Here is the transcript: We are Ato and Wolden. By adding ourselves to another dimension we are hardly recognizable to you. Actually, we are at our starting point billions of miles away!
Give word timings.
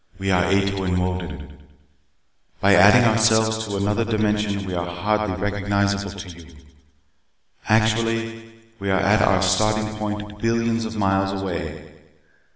We 0.17 0.31
are 0.31 0.45
Ato 0.45 0.81
and 0.83 0.97
Wolden. 0.97 1.57
By 2.59 2.73
adding 2.73 3.03
ourselves 3.03 3.67
to 3.67 3.77
another 3.77 4.03
dimension 4.03 4.65
we 4.65 4.73
are 4.73 4.83
hardly 4.85 5.35
recognizable 5.35 6.11
to 6.19 6.29
you. 6.39 6.53
Actually, 7.69 8.51
we 8.79 8.89
are 8.89 8.99
at 8.99 9.21
our 9.21 9.43
starting 9.43 9.87
point 9.97 10.39
billions 10.39 10.85
of 10.85 10.95
miles 10.97 11.39
away! 11.39 11.93